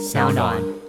[0.00, 0.79] 小暖。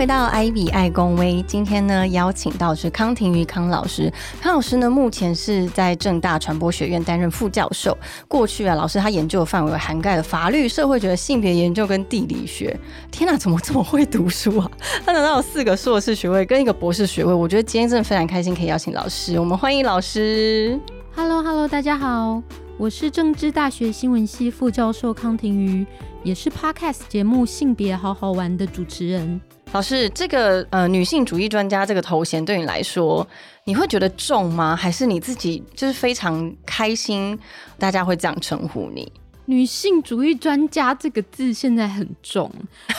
[0.00, 1.44] 回到艾比爱公威。
[1.46, 4.10] 今天呢，邀请到是康庭瑜康老师。
[4.40, 7.94] 康老师呢，目前是在正大传播学院担任副教授。
[8.26, 12.74] 过去啊，老师他研究的范围涵盖了法律、社会学、性别研究跟地理学。
[13.10, 14.70] 天哪，怎么这么会读书啊？
[15.04, 17.30] 他拿到有四个硕士学位跟一个博士学位。
[17.30, 19.38] 我觉得今天真的非常开心，可以邀请老师。
[19.38, 20.80] 我们欢迎老师。
[21.14, 22.42] Hello，Hello，大家好，
[22.78, 25.86] 我是政治大学新闻系副教授康庭瑜，
[26.22, 29.38] 也是 Podcast 节目《性别好好玩》的主持人。
[29.72, 33.24] 老师，这个呃女性主义专家这个头衔对你来说，
[33.64, 34.74] 你会觉得重吗？
[34.74, 37.38] 还是你自己就是非常开心，
[37.78, 39.12] 大家会这样称呼你？
[39.50, 42.48] 女性主义专家这个字现在很重，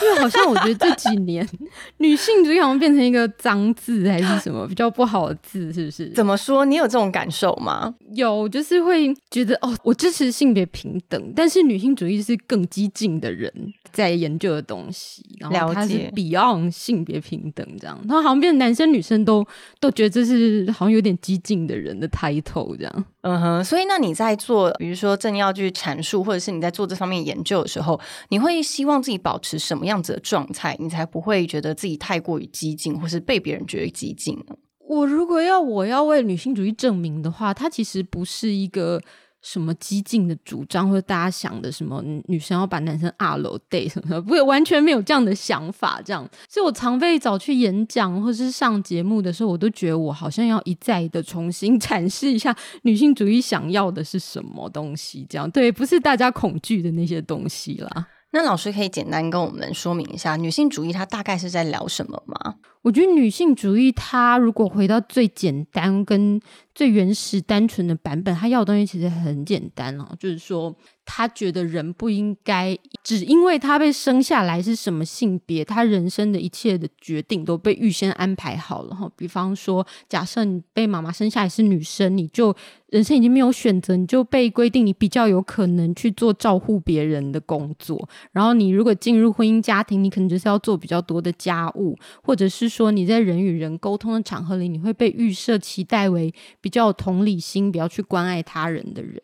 [0.02, 1.48] 因为好像我觉得这几年
[1.96, 6.10] 女性主义好像变成一个脏字还是什么比较不好的字，是不是？
[6.10, 6.66] 怎么说？
[6.66, 7.94] 你有这种感受吗？
[8.14, 13.50] 有，就是会觉得哦，我支持性别平等，但是女性主义是更激进的人
[13.90, 19.42] 在研究的东西，然后它是 beyond 性别平等这样，然后好像变成男生女生都
[19.80, 23.04] 都觉得这是好像有点激进的人的 title 这样。
[23.22, 34.56] 嗯哼，所以那你在做，比如说正要去阐述，或者是你在做这方面研究的时候，你会希望自己保持什么样子的状态，你才不会觉得自己太过于激进，或是被别人觉得激进呢？
[34.80, 39.00] 我如果要我要为女性主义证明的话，它其实不是一个
[39.42, 46.00] 什么激进的主张，或者大家想的什么女生要把男生二楼 day 什么的，不会完全没有这样的想法。
[46.04, 55.26] 这样，所以我常被找去演讲或是上节目的时候，我都觉得我好像要一再的重新 阐释一下女性主义想要的是什么东西。
[55.28, 58.06] 这样对，不是大家恐惧的那些东西啦。
[58.30, 62.54] 那老师可以简单跟我们说明一下，女性主义它大概是在聊什么吗？
[62.82, 66.40] 我觉得女性主义，它如果回到最简单跟
[66.74, 70.74] 最原始、单纯的版本，它要的东西其实很简单哦，就是说，
[71.04, 79.10] 她觉得人不应该只因为她被生下来是什么性别，她人生的一切的决定都被预先安排好了哈。
[79.16, 82.54] 比方说，假设你被妈妈生下来是女生，你就
[82.88, 88.08] 人生已经没有选择，你就被规定你比较有可能去做照顾别人的工作。
[88.32, 99.20] 然后你如果进入婚姻家庭，你可能就是要做比较多的家务，或者是说你在人与人沟通的场合里，你会被预设期待为比较有同理心、比较去关爱他人的人。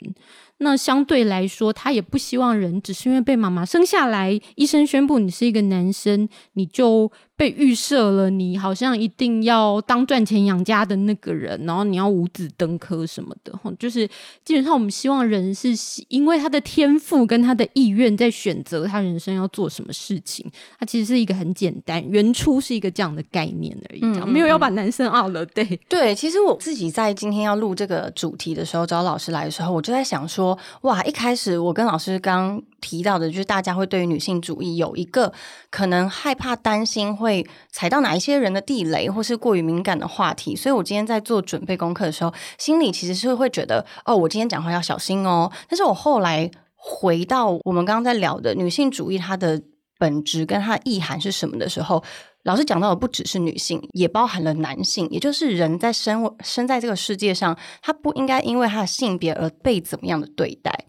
[0.58, 13.56] 那相对来说，他也不希望人只是因为被妈妈生下来，医生宣布你是一个男生，你就被预设了，你好像一定要当赚钱养家的那个人，然后你要五子登科什么的。
[13.62, 14.06] 吼就是
[14.44, 20.44] 基本上我们希望人是喜因为他的天赋跟他的意愿在选择他人生要做什么事情。
[20.80, 25.46] 它其实是一个很简单，原初是一个这样的概念而已，没有要把男生 out 了。
[25.46, 35.32] 对， 对，其实我自己在今天要录这个主题的时候，找老师来的时候，我就在想说，哇，一开始我跟老师刚提到的，就是大家会对于女性主义有一个
[35.70, 45.50] 可能害怕、担心会踩到哪一些人的地雷，或是过于敏感的话题，所以我今天在做准备功课的时候，心里其实是会觉得，哦，我今天讲话要小心哦。
[45.68, 49.60] 但是我后来回到我们刚刚在聊的女性主义，它的
[49.98, 52.02] 本质跟它的意涵是什么的时候，
[52.44, 60.86] 老师讲到的不只是女性，也包含了男性，也就是人在生生在这个世界上，他不应该因为他的性别而被怎么样的对待。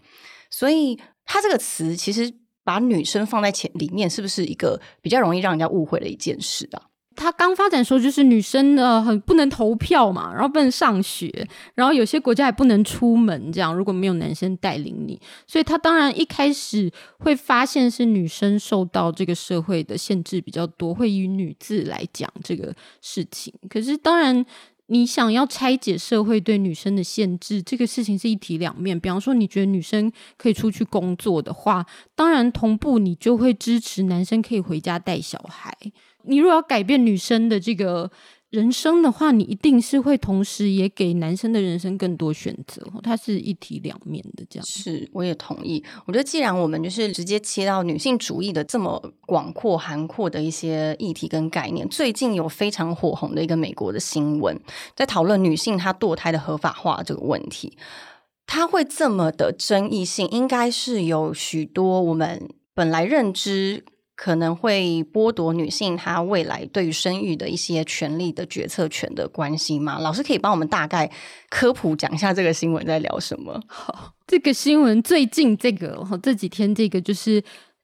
[0.52, 0.98] 所以，
[1.32, 2.28] 他这个词其实
[2.64, 6.82] 把女生放在前里面，是不是一个比较容易让人家误会的一件事啊？
[7.14, 16.90] 他刚发展的时候，就是女生呃很不能投票嘛，然后不能上学，然后有些国家也不能出门，这样如果没有男生带领你，所以他当然一开始
[17.20, 23.54] 会发现是女生受到这个社会的限制比较多，会以女字来讲这个事情。
[23.68, 24.44] 可是当然。
[24.92, 28.98] 你想要拆解社会对女生的限制，这个事情是一体两面。
[28.98, 31.86] 比方说，你觉得女生可以出去工作的话，
[32.16, 35.72] 当然同步你就会支持男生可以回家带小孩。
[36.24, 38.10] 你如果要改变女生的这个
[38.50, 44.66] 人生的话，你一定是会同时也给男生的人生更多选择，它是一体两面的这样。
[44.66, 45.82] 是，我也同意。
[46.04, 54.58] 我觉得，既然我们就是直接切到女性主义的这么广阔、涵括的一些议题跟概念，最近有非常火红的一个美国的新闻，
[54.96, 57.78] 在讨论女性她堕胎的合法化这个问题。
[58.46, 63.84] 它会这么的争议性，应该是有许多我们本来认知。
[64.22, 69.98] 可能会剥夺女性她未来对于生育的一些权利的决策权的关系吗？
[69.98, 71.10] 老师可以帮我们大概
[71.48, 73.58] 科普讲一下这个新闻在聊什么？
[73.66, 77.42] 好，这个新闻最近这个这几天这个就是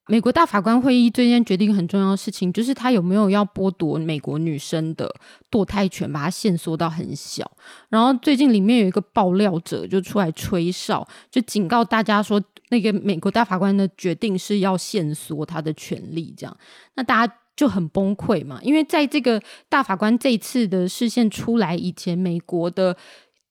[0.09, 5.11] 美国大法官会议最近决定很重要的事情，就是他有没有要剥夺美国女生的
[5.50, 7.50] 堕胎权，把它限缩到很小。
[7.89, 12.39] 然后最近里面有一个爆料者就出来吹哨，就警告大家说，
[12.71, 16.57] 那个美国大法官的决定是要限缩他的权利，这样，
[16.95, 22.97] 那大家就很崩溃嘛，因为在这个大法官这次的视线出来以前，美国的。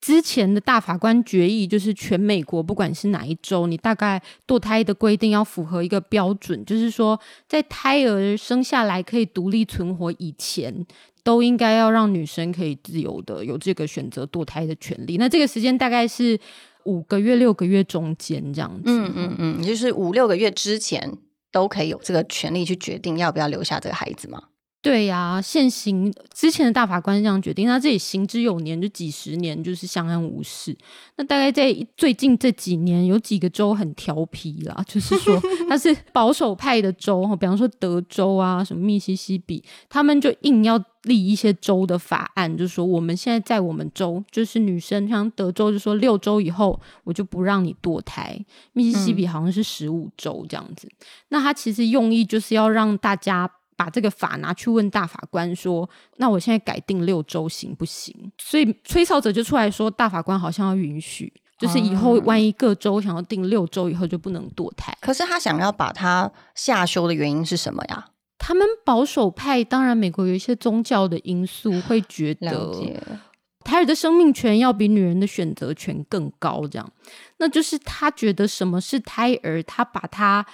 [0.01, 10.85] 之前的大法官决议就是全美国不管是哪一州，你大概堕胎的规定要符合一个标准，就是说在胎儿生下来可以独立存活以前，
[11.23, 15.17] 都应该要让女生可以自由的有这个选择堕胎的权利。
[15.17, 16.39] 那这个时间大概是
[16.85, 18.83] 五个月、六个月中间这样子。
[18.85, 21.17] 嗯嗯嗯，就是五六个月之前
[21.51, 24.41] 都可以有这个权利去决定要不要留下这个孩子吗？
[24.85, 30.77] 对呀，现行之前的大法官这样决定，那这里行之有年，就几十年就是相安无事。
[31.15, 48.39] 那大概在最近这几年，有几个州很调皮啦，就是说 它是保守派的州，比方说德州啊，什么密西西比，他们就硬要立一些州的法案，就是说我们现在在我们州，就是女生像德州就说六周以后我就不让你堕胎，
[48.73, 50.87] 密西西比好像是十五周这样子。
[51.29, 53.49] 那他其实用意就是要让大家。
[53.77, 68.07] 把这个法拿去问大法官说：“那我现在改定六周行不行？”所以吹哨者就出来说：“大法官好像要允许，就是以后万一各州想要定六周以后就不能堕胎。”可是他想要把它下修的原因是什么呀？
[68.37, 72.71] 他们保守派，当然美国有一些宗教的因素，会觉得
[73.63, 76.65] 胎儿的生命权要比女人的选择权更高。
[76.67, 76.89] 这样，
[77.37, 80.45] 那就是他觉得什么是胎儿，他把它。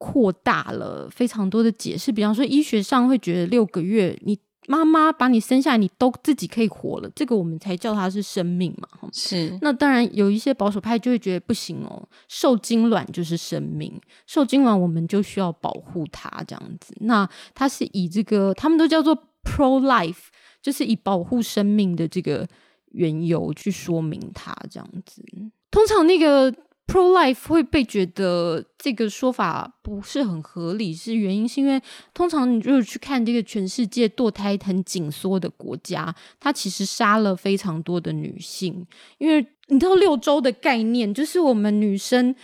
[0.00, 8.88] 扩大了非常多的解释，比方说医学上会觉得六个月，你妈妈把你生下来，你都自己可以活了，这个我们才叫它是生命嘛。
[9.12, 16.94] 是，那当然有一些保守派就会觉得不行哦，受精卵就是生命，受精卵我们就需要保护它这样子。
[17.00, 19.14] 那它是以这个他们都叫做
[19.44, 20.28] pro life，
[20.62, 22.48] 就是以保护生命的这个
[22.92, 25.22] 缘由去说明它这样子。
[25.70, 26.50] 通常那个。
[26.90, 31.80] Pro life 会被觉得这个说法不是很合理，是原因是因为
[32.12, 38.84] 通常你如果去看这个全世界堕胎很紧缩的国家，它其实杀了非常多的女性，
[39.18, 42.34] 因为你知道六周的概念，就是我们女生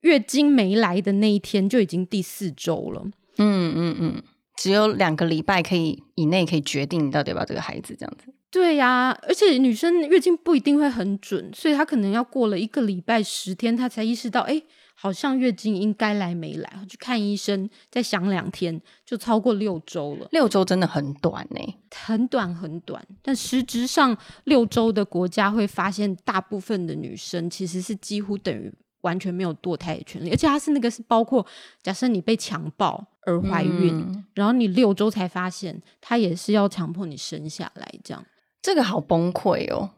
[0.00, 3.04] 月经没来的那一天就已经第四周了。
[3.38, 4.22] 嗯嗯嗯，
[4.56, 8.34] 只有两个礼拜可以以内可以决定你到底要不要这个孩子这样子。
[8.52, 14.62] 对呀，而且女生月经不一定会很准，所以她可能要过了一个礼拜、十天，她才意识到，哎，
[14.94, 20.28] 好像月经应该来没来，去看医生，再想两天，就超过六周了。
[20.32, 21.60] 六周真的很短呢，
[21.96, 23.02] 很短很短。
[23.22, 24.14] 但实质上，
[24.44, 28.70] 六周的国家会发现，大部分的女生其实是几乎等于
[29.00, 31.46] 完全没有堕胎的权利，而且她是那个是包括，
[31.82, 38.22] 假设你被强暴而怀孕，然后你六周才发现，他也是要强迫你生下来这样。
[38.62, 39.90] 这个好崩溃哦！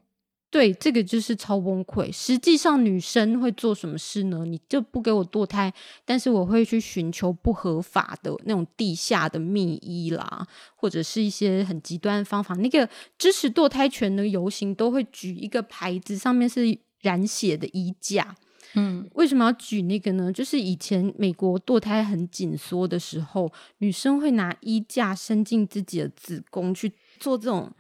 [0.51, 2.11] 对，这个就是超崩溃。
[2.13, 4.45] 实际上，女生会做什么事呢？
[4.47, 5.73] 你就不给我堕胎，
[6.05, 10.47] 但是我会去寻求不合法的那种地下的秘医啦，
[10.77, 12.55] 或者是一些很极端的方法。
[12.55, 12.89] 那个
[13.19, 18.37] 支持堕胎权的游行都会举一个牌子，上面是染血的衣架。
[18.77, 20.33] 嗯，为什么要举那个呢？
[20.33, 27.71] 就是以前美国堕胎很紧缩的时候，女生会拿衣架伸进自己的子宫去做这种。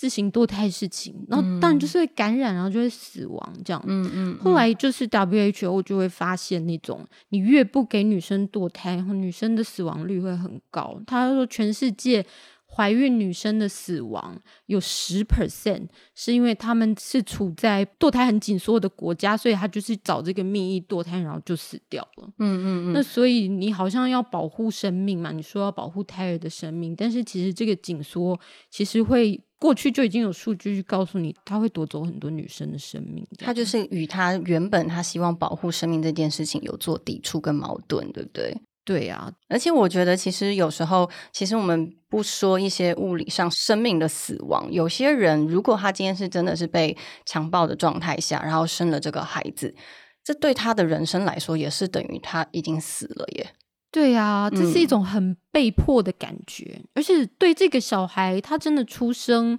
[0.00, 3.84] 自行堕胎事情，然后当然就是会感染，然后就会死亡这样。
[3.86, 4.38] 嗯嗯。
[4.38, 10.98] 后来就是 WHO 就会发现那种，你越不给女生堕胎，然后女生的死亡率会很高。
[11.06, 12.24] 他说全世界。
[12.72, 22.28] 怀孕女生的死亡有十 percent，是因为他们是处在堕胎很紧缩的国家，所以他就是找这个秘医堕胎，然后就死掉了。
[22.38, 22.92] 嗯嗯嗯。
[22.92, 25.32] 那所以你好像要保护生命嘛？
[25.32, 28.38] 你说要保护胎儿的生命，但是其实这个紧缩
[28.70, 33.24] 其实会过去就已经有数据去告诉你，他会夺走很多女生的生命。
[33.38, 38.56] 他就是与他原本他希望保护生命这件事情有做抵触跟矛盾，对不对？
[38.82, 49.72] 对啊，而且我觉得，其实有时候，其实我们不说一些物理上生命的死亡，有些人如果他今天是真的是被强暴的状态下，然后生了这个孩子，
[50.24, 53.52] 这对他的人生来说，也是等于他已经死了耶。
[53.90, 59.58] 对呀，这是一种很被迫的感觉，而且对这个小孩，他真的出生，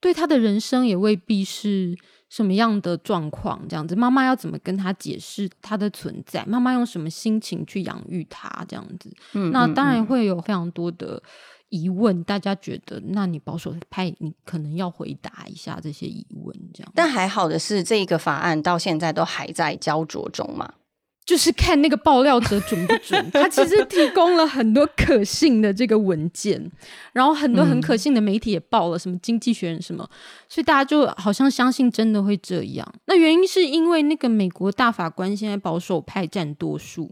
[0.00, 1.96] 对他的人生也未必是。
[2.30, 3.58] 什么样的状况？
[3.70, 6.44] 这样子，妈妈要怎么跟他解释他的存在？
[6.44, 8.62] 妈妈用什么心情去养育他？
[8.68, 11.22] 这样子，嗯，那当然会有非常多的
[11.70, 12.22] 疑问。
[12.24, 16.92] 大家觉得，那你保守派，你可能要回答一下这些疑问，这样。
[16.94, 20.74] 但还好的是，这一个法案到现在都还在焦灼中嘛。
[21.28, 23.22] 就是看那个爆料者准不准。
[23.30, 26.58] 他其实提供了很多可信的这个文件，
[27.12, 30.08] 然后很多很可信的媒体也报了，什么《经济学人》什么，
[30.48, 32.94] 所以大家就好像相信真的会这样。
[33.04, 37.10] 那原因是因为那个美国大法官现在保守派占多数。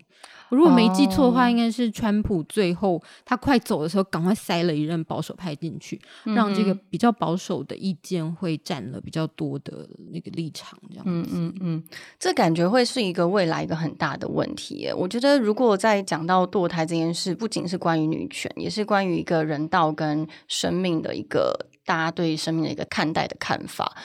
[0.51, 10.79] 如果没记错的话，应该是川普最后他快走的时候，赶快塞了一任保守派进去，让这个比较保守的意见会占了比较多的那个立场。
[10.91, 11.85] 这样，嗯嗯嗯，
[12.19, 14.89] 这感觉会是一个未来一个很大的问题。
[14.97, 23.97] 我觉得，如果在讲到堕胎这件事，不仅是关于女权，也是关于一个人道跟生命的一个大家对生命的一个看待的看法。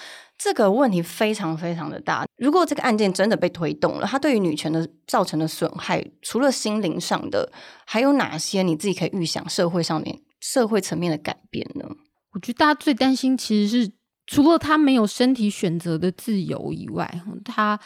[0.43, 2.25] 这个问题非常非常的大。
[2.37, 7.51] 如果这个案件真的被推动了，它对于女权的造成的损害，除了心灵上的，
[7.85, 11.85] 还有哪些你自己可以预想社会上面、社会层面的改变呢？
[12.33, 13.91] 我觉得大家最担心其实是，
[14.25, 17.79] 除了她没有身体选择的自由以外，她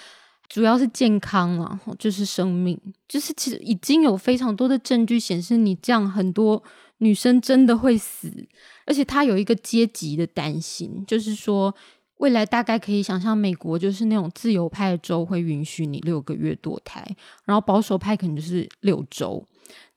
[0.47, 6.63] 主要是健康啊，就是生命，就是其实已经有非常多的证据显示，你这样很多
[6.99, 8.47] 女生真的会死，
[8.85, 11.75] 而且她有一个阶级的担心，就是说。
[12.17, 17.05] 未来大概可以想象，美国就是那种自由派的州会允许你六个月堕胎，
[17.43, 19.45] 然后保守派可能就是六周。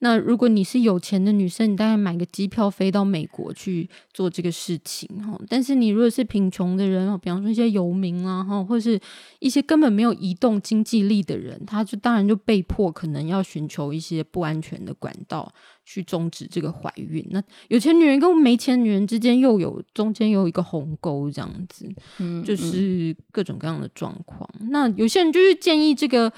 [0.00, 5.36] 那如果你是有钱的女生，你大概买个机票飞到美国去做这个事情哈。
[5.48, 9.00] 但是你如果是贫穷的人，比方说一些游民啊哈，或者是
[9.40, 15.52] 一些根本没有移动经济力的人，他就当然就被迫可能要寻求一些不安全的管道
[15.84, 17.26] 去终止这个怀孕。
[17.30, 24.48] 那有钱女人跟没钱女人之间又有中间有一个鸿沟，这样子，嗯，就是各种各样的状况。
[24.70, 26.32] 那有些人就是建议这个。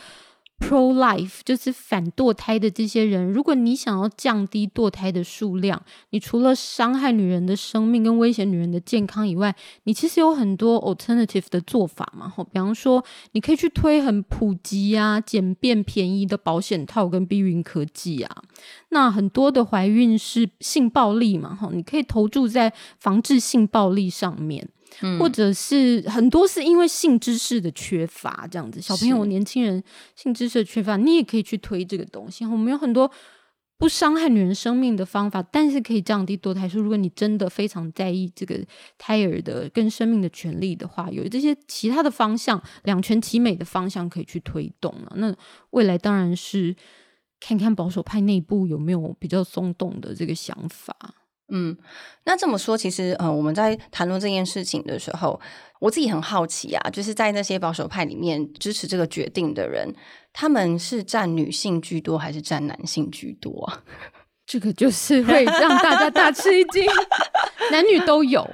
[0.61, 12.29] Pro life 就是反堕胎的这些人，如果你想要降低堕胎的数量，你除了伤害女人的生命跟威胁女人的健康以外，你其实有很多 alternative 的做法嘛。
[12.29, 13.03] 吼，比方说，
[13.33, 18.43] 你可以去推很普及啊、简便、便宜的保险套跟避孕科技啊。
[18.91, 24.69] 那很多的怀孕是性暴力嘛，吼，你可以投注在防治性暴力上面。
[25.19, 29.83] 或者是很多是因为性知识的缺乏，这样子小朋友、年轻人
[30.17, 32.45] 性知识的缺乏，你也可以去推这个东西。
[32.45, 33.11] 我们有很多
[33.79, 36.81] 不伤害女人生命的方法，但是可以降低堕胎数。
[36.81, 38.59] 如果你真的非常在意这个
[38.99, 45.13] 胎儿的跟生命的权利的话，有这些其他的方向，两全其美的方向可以去推动了。
[45.17, 45.35] 那
[45.71, 46.77] 未来当然是
[47.41, 50.95] 看看保守派内部有没有比较松动的这个想法。
[51.51, 51.77] 嗯，
[52.25, 55.41] 那这么说，其实呃，我们在谈论这件事情的时候，
[55.81, 59.95] 我自己很好奇啊，就是在那些保守派里面支持这个决定的人，
[60.33, 63.73] 他们是占女性居多还是占男性居多？
[64.47, 66.85] 这个就是会让大家大吃一惊，
[67.71, 68.45] 男女都有。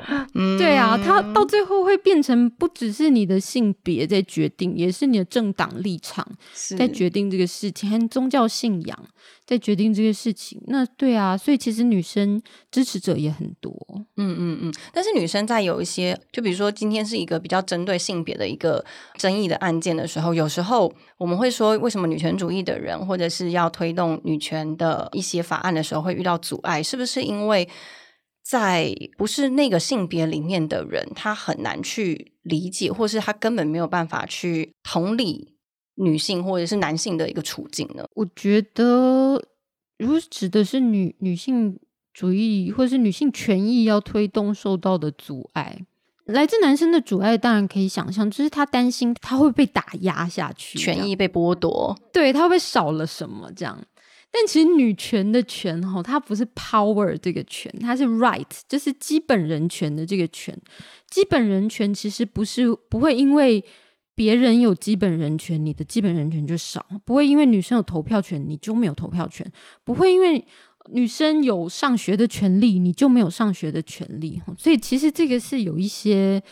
[0.59, 6.27] 对啊，他到最后会变成不只是你的性别在决定，也是你的政党立场
[6.77, 9.05] 在决定这个事情，和宗教信仰
[9.47, 10.61] 在决定这个事情。
[10.67, 13.73] 那对啊，所以其实女生支持者也很多。
[14.17, 14.75] 嗯嗯嗯。
[14.93, 18.85] 但是女生在有一些，就比如说今天是一个比较针对性别的一个
[19.17, 25.87] 争议的案件的时候，有时候我们会说，为什么女权主义的人或者是要推动女权的一些法案的。
[25.87, 27.69] 时候会遇到阻碍，是不是因为
[28.49, 35.57] 在不是那个性别里面的人，他很难去理解，或是他根本没有办法去同理
[35.97, 38.05] 女性或者是男性的一个处境呢？
[38.15, 39.43] 我觉得，
[39.99, 41.77] 如果指的是女女性
[42.15, 45.85] 主义或者是女性权益要推动受到的阻碍，
[46.27, 53.85] 来自男生的阻碍，当然可以想象，就是他担心他会被打压下去，权益被剥夺，对他会少了什么这样。
[54.39, 60.55] 但其实女权的权哈，它不是 power 这个权，它是 right，就是基本人权的这个权。
[61.09, 63.65] 基本人权其实不是不会因为
[64.15, 69.47] 别人有基本人权，你的基本人权就少；不会因为女生有投票权，你就没有投票权；
[69.83, 70.45] 不会因为
[70.91, 74.43] 女生有上学的权利，你就没有上学的权利。
[74.59, 76.43] 所以其实这个是有一些。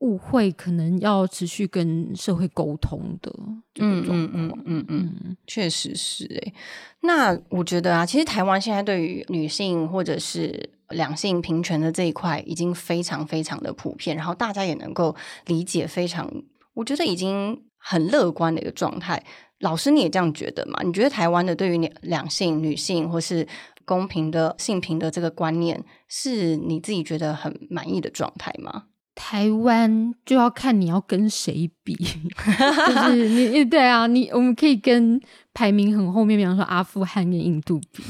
[0.00, 3.32] 误会可能要持续跟社会沟通的，
[3.80, 6.54] 嗯嗯嗯嗯嗯，确实是诶。
[7.00, 15.14] 那我觉得啊，其实台湾现在对于女性或者是两性平权的这一块，已经非常非常的普遍，然后大家也能够
[15.46, 16.30] 理解，非常
[16.74, 19.22] 我觉得已经很乐观的一个状态。
[19.58, 20.80] 老师，你也这样觉得吗？
[20.84, 23.44] 你觉得台湾的对于两性、女性或是
[23.84, 28.84] 公平的性平的这个观念，是你自己觉得很满意的状态吗？
[29.20, 35.20] 台湾就要看你要跟谁比， 就是你对啊，你我们可以跟
[35.52, 38.00] 排名很后面，比方说阿富汗跟印度比，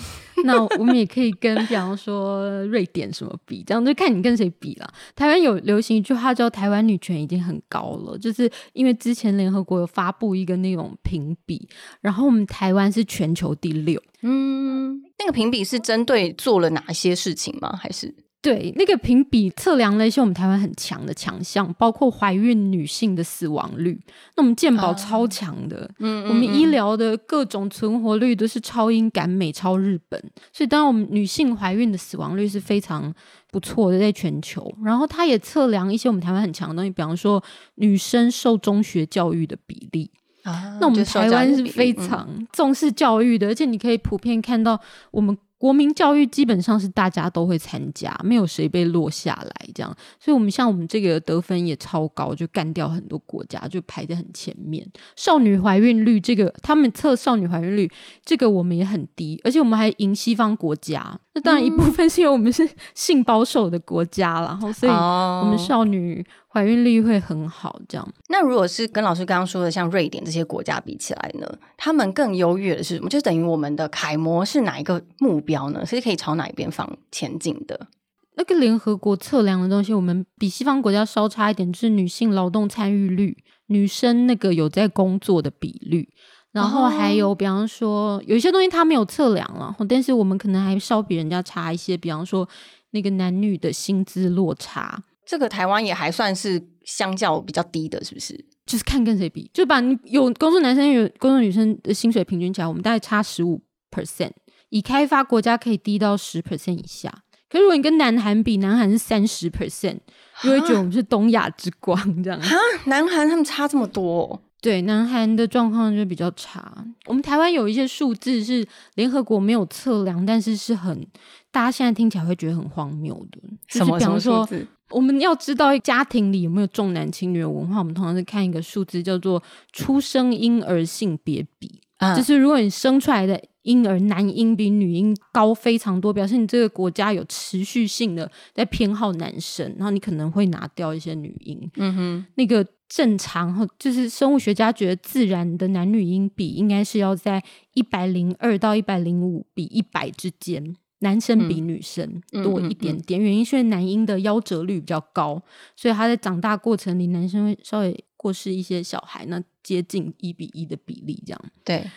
[0.44, 4.92] 那我们也可以跟，比方说瑞典什么比，这样就看你跟谁比了。
[5.16, 11.66] 台湾有流行一句话叫“台湾女权已经很高了”，就是因为之前联合国有发布一个那种评比，
[12.02, 13.98] 然后我们台湾是全球第六。
[14.20, 17.74] 嗯，那个评比是针对做了哪些事情吗？
[17.82, 18.14] 还是？
[18.40, 24.00] 对，那个评比测量了一些我们台湾很强的强项，包括怀孕女性的死亡率。
[24.36, 30.22] 那我们健保超强的，嗯，我们医疗的各种存活率都是超英赶美、超日本。
[30.52, 33.12] 所以，当然我们女性怀孕的死亡率是非常
[33.50, 34.72] 不错的，在全球。
[34.84, 37.42] 然后，它也测量一些我们台湾很强的东西，比方说
[37.74, 40.08] 女生受中学教育的比例
[40.44, 40.78] 啊。
[40.80, 44.80] 那我们台湾是非常重视教育的，而且你可以普遍看到
[45.10, 45.36] 我们。
[45.58, 54.88] 国民教育基本上是大家都会参加，没有谁被落下来这样，所以我们像我们这个得分也超高，就干掉很多国家，就排在很前面。
[55.16, 57.90] 少女怀孕率这个，他们测少女怀孕率
[58.24, 61.18] 这个我们也很低，而且我们还赢西方国家。
[61.34, 66.24] 那当然一部分是因为我们是性保守的国家，然后所以我们少女。
[66.50, 68.08] 怀孕率会很好，这样。
[68.28, 73.08] 那如果是跟老师刚刚说的，像瑞典这些国家比起来呢，他们更优越的是什么？
[73.08, 75.84] 就等于我们的楷模是哪一个目标呢？
[75.84, 77.88] 是可以朝哪一边方前进的？
[78.36, 83.36] 那个联合国测量的东西，我们比西方国家稍差一点，就是女性劳动参与率、
[83.66, 86.08] 女生那个有在工作的比率，
[86.52, 92.48] 然后还有比方说有一些东西它没有测量了，但是我们可能还稍比人家差一些，比方说
[92.92, 95.02] 那个男女的薪资落差。
[95.28, 98.46] 这个台湾也还算是相较比较低的，是不是？
[98.64, 104.30] 就是看跟谁比，就把你有工作男生有工作女生的薪水平均起来，我们大概差十五 percent，
[104.70, 107.12] 以开发国家可以低到十 percent 以下。
[107.50, 109.98] 可如果你跟南韩比，南韩是三十 percent，
[110.42, 112.40] 就会觉得我们是东亚之光这样。
[112.40, 112.56] 哈，
[112.86, 114.42] 南韩他们差这么多？
[114.62, 116.86] 对，南韩的状况就比较差。
[117.04, 121.06] 我们台湾有一些数字是联合国没有测量，但是是很
[121.50, 123.38] 大家现在听起来会觉得很荒谬的。
[123.66, 123.98] 什么？
[123.98, 124.48] 比方说。
[124.90, 129.42] 我们要知道家庭里有没有重男轻女的文化，我们通常是看一个数字，叫做
[129.72, 131.80] 出生婴儿性别比。
[131.98, 141.70] 啊，就是如果你生出来的婴儿男婴比女婴高非常多，表示你这个国家有持续性的在偏好男生，然后你可能会拿掉一些女婴。
[141.74, 147.42] 嗯哼，那个正常就是生物学家觉得自然的男女婴比应该是要在
[147.74, 150.76] 一百零二到一百零五比一百之间。
[151.00, 155.40] 男生比女生多一点点，原因是因为男婴的夭折率比较高，
[155.76, 161.40] 所以他在长大过程里，男生会稍微过世一些小孩，那接近一比一的比例这样。
[161.64, 161.88] 对，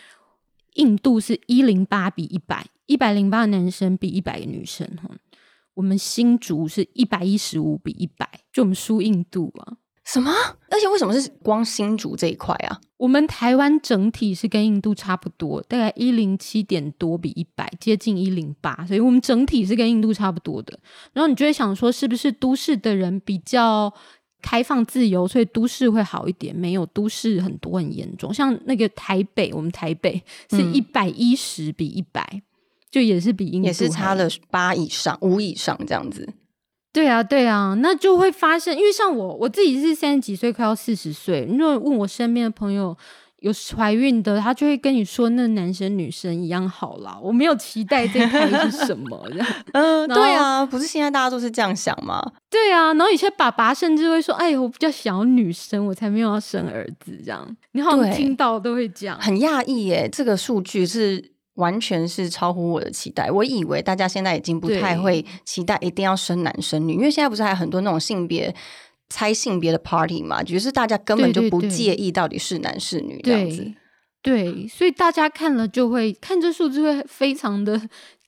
[0.75, 5.09] 印度是一零八比一百，一百零八男生比一百个女生哈。
[5.73, 9.77] 我们新竹是一百一十五比一百，就我们输印度啊。
[10.11, 10.31] 什么？
[10.69, 12.79] 而且为什么是光新竹这一块啊？
[12.97, 20.77] 我们台湾整体是跟印度差不多，大概一零七点多比一百，接近一零八，所以我们整体是跟印度差不多的。
[21.13, 23.91] 然后你就会想说，是不是都市的人比较
[24.41, 26.53] 开放自由，所以都市会好一点？
[26.53, 32.41] 没有，都市很多很严重，像那个台北，我们台北是一百一十比一百，
[32.91, 36.27] 就也是比印度也是差了八以上、五以上这样子。
[36.93, 41.47] 对啊，对啊，那就会发现，因为像我，我自己是三十几岁，快要四十岁。
[41.49, 42.95] 如果问我身边的朋友
[43.39, 47.17] 有怀孕的，他就会跟你说，那男生女生一样好啦。
[47.21, 49.25] 我没有期待这胎是什么，
[49.71, 52.21] 嗯， 对啊，不是现在大家都是这样想吗？
[52.49, 57.47] 对啊，然后有些爸爸甚至会说，哎，我比较想要女生，我才没有要生儿子这样。
[57.71, 61.31] 你好像听到都会讲，很讶异耶，这个数据是。
[61.61, 63.29] 完全是超乎我的期待。
[63.29, 68.53] 我以为大家现在已经不太会期待一定要生男生女，因为现在不是还有很多那种性别
[69.09, 73.71] 猜性别的 party 嘛，就是大家根本就不介意到底是男是女这样子。
[74.23, 77.79] 对，所以大家看了就会看这数字会非常的。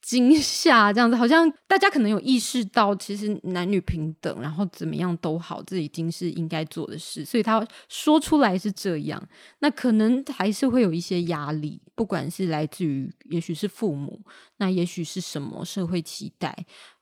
[0.04, 7.24] 惊吓这样子，好像大家可能有意识到，其实男女平等，然后怎么样都好，这已经是应该做的事。
[7.24, 9.24] 所以他说出来是这样，
[9.60, 14.20] 那可能还是会有一些压力，不管是来自于，也许是父母，
[14.58, 16.54] 那也许是什么社会期待。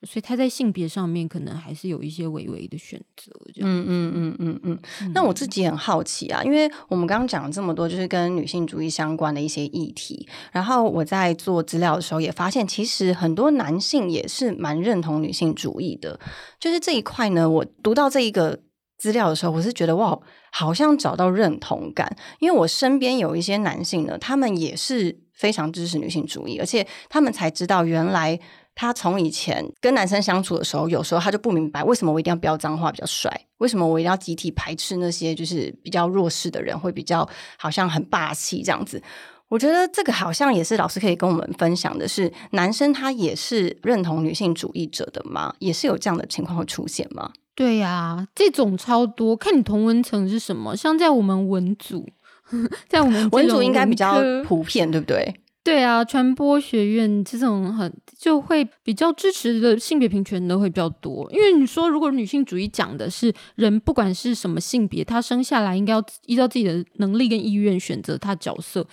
[0.04, 5.12] 所以他在性别上面可能还是有一些微微的选择，嗯嗯嗯嗯嗯。
[5.14, 10.28] 那我自己很好奇啊，因为我们刚刚讲了这么多，就是跟女性主义相关的一些议题。
[10.52, 16.20] 然后我在做资料的时候也发现，其实是很多男性也是蛮认同女性主义的。
[16.60, 18.60] 就是这一块呢，我读到这一个
[18.98, 20.20] 资料的时候，我是觉得哇，
[20.52, 22.18] 好像找到认同感。
[22.40, 28.40] 因为我身边有一些男性呢，他们也是非常支持女性主义，而且他们才知道原来。
[28.74, 37.28] 他从以前跟男生相处的时候，有时候他就不明白为什么我一定要飙脏话比较帅，为什么我一定要集体排斥那些就是比较弱势的人，会比较
[37.58, 39.04] 好像很霸气这样子。
[39.52, 45.54] 我觉得这个好像也是老师可以跟我们分享的是，男生他也是认同女性主义者的吗？
[45.60, 47.30] 也是有这样的情况会出现吗？
[47.54, 50.74] 对呀、这种超多，看你同文层是什么。
[50.78, 52.08] 像在我们文组，
[52.88, 55.36] 在我们文种组应该比较普遍，对不对？
[55.64, 68.86] 对啊，传播学院这种很就会比较支持的性别平权的会比较多，因为你说如果女性主义讲的是人不管是什么性别，他生下来应该要依照自己的能力跟意愿选择他角色。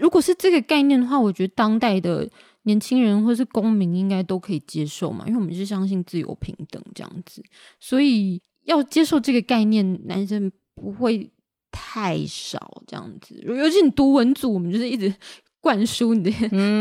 [0.00, 2.28] 如果是这个概念的话，我觉得当代的
[2.64, 7.40] 年轻人或是公民应该都可以接受嘛，因为我们是相信自由平等这样子，
[7.78, 11.30] 所以要接受这个概念，男生不会
[11.70, 13.40] 太少这样子。
[13.46, 15.14] 尤其你读文组，我们就是一直
[15.60, 16.30] 灌输你的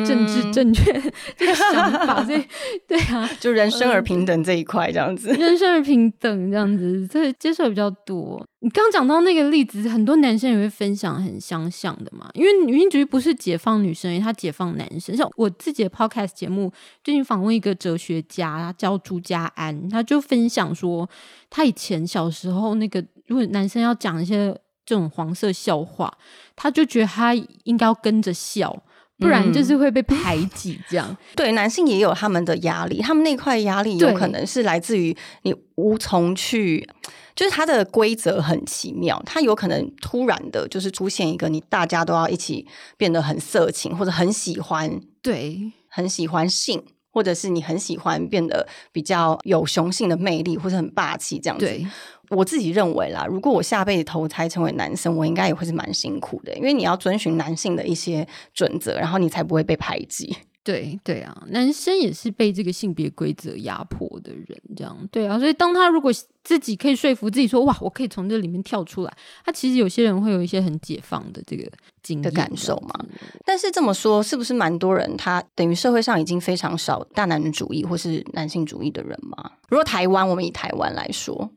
[0.05, 0.93] 政治正确
[1.35, 2.43] 这个想法，所以
[2.87, 5.29] 对啊，就人生而平等这一块这样子。
[5.33, 8.45] 人生而平等这样子，所以接受比较多。
[8.59, 15.15] 你刚讲到那个例子，很多男生也会分享很相像的嘛，因为女性主义不是解放女生，它解放男生。
[15.15, 16.71] 像我自己的 podcast 节目，
[17.03, 21.07] 最近访问一个哲学家，他叫朱家安，他就分享说，
[21.49, 24.55] 他以前小时候那个，如果男生要讲一些
[24.87, 26.11] 这种黄色笑话，
[26.55, 28.81] 他就觉得他应该要跟着笑。
[29.19, 36.87] 不然就是会被排挤，这样、 对，男性也有他们的压力，他们那块压力有可能是来自于你无从去，
[37.35, 45.73] 就是它的规则很奇妙，它有可能突然的就是出现一个你大家都要一起变得很色情，或者很喜欢对。
[45.89, 46.83] 很喜欢性，
[47.17, 51.65] 或者是你很喜欢变得比较有雄性的魅力，或者很霸气这样子。
[51.65, 51.83] 对
[52.29, 60.37] 我自己认为啦，如果我下辈子投胎成为男生，我应该也会是蛮辛苦的，因为你要遵循男性的一些准则，然后你才不会被排挤。
[60.67, 65.39] 对对啊，男生也是被这个性别规则压迫的人，这样对啊。
[65.39, 66.11] 所以当他如果
[66.43, 71.71] 自己可以说服自己说哇，我可以从这里面跳出来，他其实有些人会有一些很解放的这个
[72.03, 73.05] 经的感受嘛。
[73.45, 79.53] 但是这么说，是不是蛮多人他等于社会上已经非常少大男人主义或是男性主义的人嘛？
[79.69, 81.49] 如果台湾，我们以台湾来说，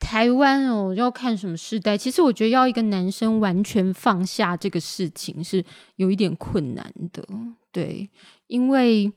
[0.00, 1.96] 台湾哦，要看什么世代。
[1.96, 7.22] 其实我觉得要一个男生完全放下这个事情是有一点困难的，
[7.70, 8.08] 对，
[8.48, 9.10] 因为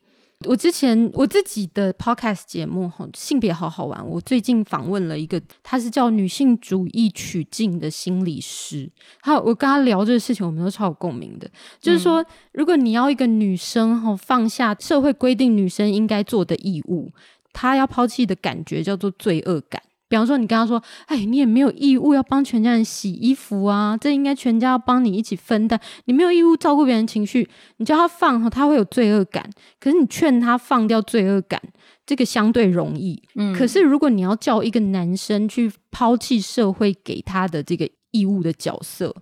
[0.46, 4.04] 我之前我自己的 podcast 节目哈，性别好好玩。
[4.04, 8.90] 我最近访问了一个，他是叫女性主义取径的心理师，
[9.20, 11.48] 他我跟他聊这个事情，我们都超有共鸣的。
[11.80, 17.12] 就是说，如果你要一个女生哈放下社会规定女生应该做的义务，
[17.52, 19.80] 她要抛弃的感觉叫做罪恶感。
[20.12, 25.80] 比方说，你跟他说：“哎，你也没有义务要帮全家人洗衣服啊，这应该全家要帮你一起分担。
[26.04, 27.48] 你没有义务照顾别人情绪，
[27.78, 29.48] 你叫他放，他会有罪恶感。
[29.80, 31.58] 可是你劝他放掉罪恶感，
[32.04, 33.22] 这个相对容易。
[33.36, 39.14] 嗯可是如果你要叫一个男生去抛弃社会给他的这个义务的角色，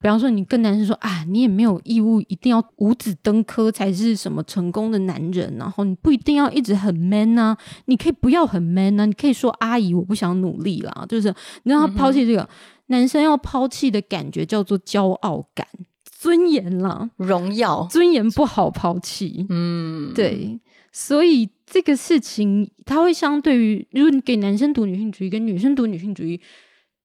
[0.00, 7.56] 比方说，你跟男生说啊，你也没有义务一定要五子登科才是什么成功的男人，然后你不一定要一直很 man 啊，
[7.86, 11.34] 你可以不要很 man 啊，你可以说阿姨，我不想努力啦，就是
[11.64, 12.48] 你让他抛弃这个、
[12.86, 15.66] 男生要抛弃的感觉叫做骄傲感、
[16.04, 20.60] 尊严啦，荣耀，尊严不好抛弃，嗯，对，
[20.92, 26.40] 所以这个事情，它会相对于，如果你给男生读女性主义，跟女生读女性主义，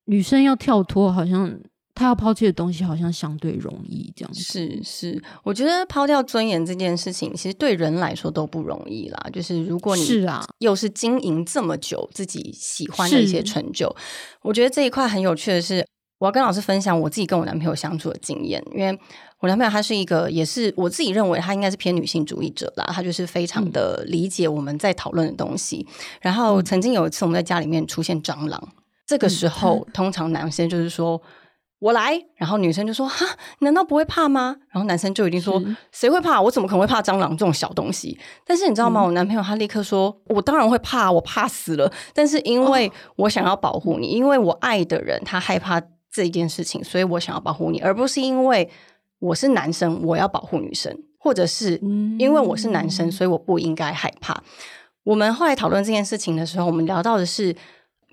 [0.06, 1.60] 女生要跳脱，好像
[1.95, 4.41] 她要抛弃的东西，好像相对容易这样子。
[4.41, 9.29] 是是，我觉得抛掉尊严这件事情，其实对人来说都不容易啦。
[9.32, 13.95] 就是如果你是啊，又是经营这么久自己喜欢的一些成就，
[14.41, 15.86] 我觉得这一块很有趣的是，
[16.17, 18.97] 我要跟老师分享我自己跟我男朋友相处的经验，因为
[19.41, 25.86] 我男朋友他是一个，也是我自己认为他应该是偏女性主义者啦，他就是非常的理解我们在讨论的东西。
[26.21, 28.69] 然后曾经有一次我们在家里面出现蟑螂，
[29.06, 31.21] 这个时候、通常男生就是说。
[31.83, 33.25] 我来，然后女生就说：“哈，
[33.59, 36.41] 难道不会怕吗？”然后男生就一定说：“谁会怕？
[36.41, 38.17] 我怎么可能会怕蟑螂这种小东西？”
[38.47, 39.03] 但是你知道吗？
[39.03, 41.91] 我男朋友他立刻说：“我当然会怕，我怕死了。
[42.13, 48.69] 但是因为我想要保护你，因为我爱的人他害怕这一件事情，所以我想要保护你，而不是因为
[49.19, 51.77] 我是男生，我要保护女生，或者是
[52.17, 54.41] 因为我是男生，所以我不应该害怕。”
[55.03, 57.53] 我们后来讨论这件事情的时候，我们聊到的是。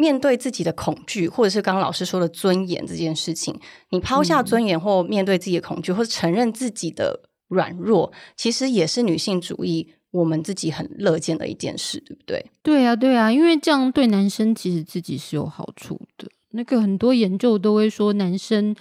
[0.00, 3.54] 面对自己的恐惧，或者是刚刚老师说的尊严这件事情，
[3.90, 12.46] 你抛下尊严或面对自己的恐惧，或者承认自己的软弱，其实也是女性主义我们自己很乐见的一件事，对不对？
[12.62, 16.26] 对啊，对啊，因为这样对男生其实自己是有好处的。
[16.52, 18.74] 那个很多研究都会说，男生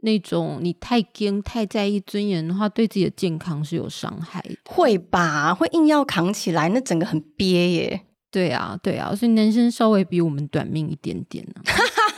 [0.00, 4.56] 那种你太坚、太在意尊严的话，对自己的健康是有伤害的。
[4.66, 5.54] 会吧？
[5.54, 8.02] 会硬要扛起来，那整个很憋耶。
[8.38, 11.60] 对啊，对啊，所以男生稍微比我们短命一点点呢、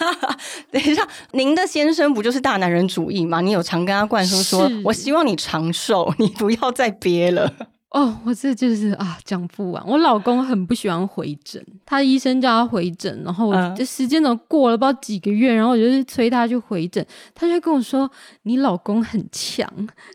[0.71, 1.03] 等一下，
[1.33, 3.41] 您的先生不就是大男人主义吗？
[3.41, 7.51] 你有常跟他灌输说：“我希望你长寿，你不要再憋了。
[7.91, 9.85] 哦，我这就是啊，讲不完。
[9.85, 18.09] 我老公很不喜欢回诊，他医生叫他回诊，然后我嗯这时间都过了不知道几个月，然后我就是催他去回诊，他就跟我说
[18.45, 19.69] ：“你老公很强，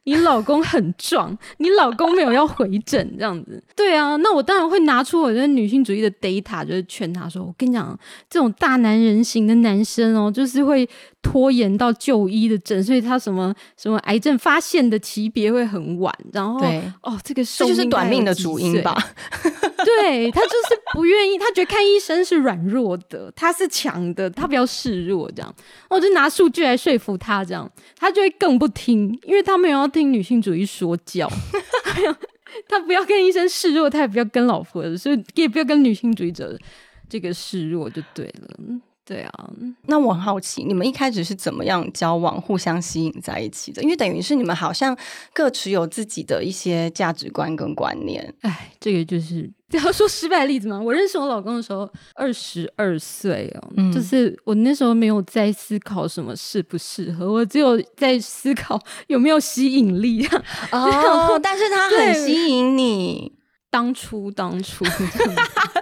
[0.05, 10.87] 你老公很壮，你老公没有要回诊这样子。”对啊，那我当然会拿出我的女性主义的 data，就是劝他说：“我跟你讲，这种大男人型的男生哦，就是会
[11.25, 18.95] 拖延到就医的诊，所以他什么什么癌症发现的级别会很晚，然后对哦，这个这就是短命的主因吧？
[19.83, 25.55] 对他就是不愿意，他觉得看医生是软弱的，他是强的，他不要示弱这样。
[25.89, 31.27] 我就拿数据来说服他，这样他就会更不听，因为他没有要听女性主义说教，
[32.69, 36.55] 他不要跟医生示弱，他也不要跟老婆的，所以也不要跟女性主义者
[37.09, 38.57] 这个示弱就对了。
[39.05, 39.49] 嗯对啊，
[39.83, 43.83] 那我很好奇，你们一开始是怎么样交往、互相吸引在一起的？
[43.83, 44.97] 因为等于是你们好像
[45.31, 48.33] 各持有自己的一些价值观跟观念。
[48.41, 50.81] 哎，这个就是要说失败例子嘛。
[50.81, 60.43] 我认识我老公的时候二十二岁哦，嗯就是我那时候没有在思考什么适不适合，我只有在思考有没有吸引力啊。
[60.73, 63.33] 哦，但是他很吸引你。
[63.67, 64.85] 当初，当初，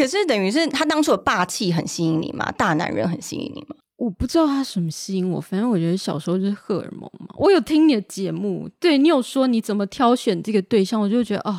[0.00, 2.50] 可是等于是他当初的霸气很吸引你吗？
[2.52, 3.76] 大男人很吸引你吗？
[3.98, 7.26] 我不知道他什么吸引我，反正我觉得小时候就是荷尔蒙嘛。
[7.36, 11.54] 我有听你的节目，对你有说你怎么挑选这个对象，我就觉得哦，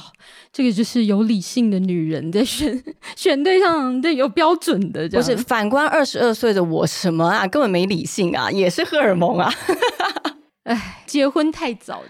[0.51, 2.84] 这个就是有理性的女人在选
[3.15, 9.54] 选对象，对有标准的，这样不是，反观二十二岁的我，什么啊，根本没理性啊，也是荷尔蒙啊。
[10.63, 12.01] 哎，结婚太早，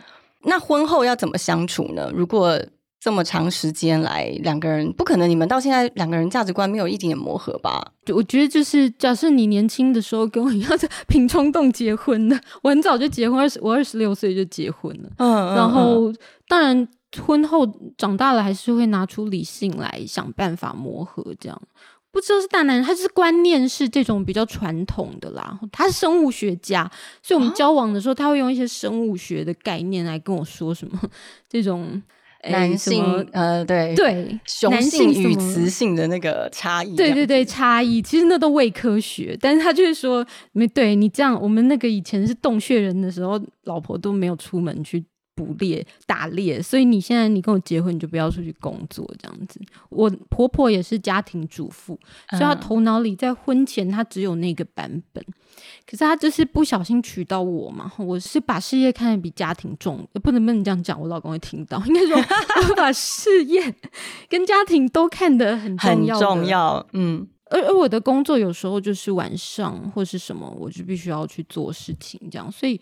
[0.44, 2.10] 那婚后要怎么相处呢？
[2.16, 2.58] 如果
[3.02, 7.84] 这么长时间来，两个人不可能，你们到现在两个人价值观没有一点点磨合吧？
[8.06, 15.10] 就我觉得就是，假设你年轻的时候跟我一样是凭 冲动结婚的，我很早就结婚，二十我二十六岁就结婚了。
[15.18, 16.14] 嗯然后
[16.48, 16.88] 当然
[17.26, 17.66] 婚后
[17.98, 21.60] 长大了，还是会拿出理性来想办法磨合，这样。
[22.12, 25.58] 不知道是大男人，他是观念是这种比较传统的啦。
[25.72, 26.84] 他是生物学家，
[27.24, 31.00] 所以我们交往的时候，他会用一些生物学的概念来跟我说什么
[31.50, 32.02] 这种哎
[32.50, 45.04] 男性呃对对雄男性与性雌性的那个差异，对对对，差异其实那都伪科学，但是他就是说，没对你这样，我们那个以前是洞穴人的时候，老婆都没有出门去
[45.36, 49.60] 捕猎打猎，所以你现在你跟我结婚，你就不要出去工作这样子。
[49.90, 55.24] 我婆婆也是家庭主妇，所以她嗯头脑里在婚前她只有那个版本，
[55.86, 62.16] 可是她就是不小心娶到我嘛，我是把事业看得比家庭重，呃不能不能这样讲，我老公会听到，应该说
[62.70, 63.74] 我把事业
[64.30, 67.28] 跟家庭都看得很重要的重要，嗯。
[67.54, 72.80] 而而我的工作有时候就是晚上或是什么，我就必须要去做事情，这样，所以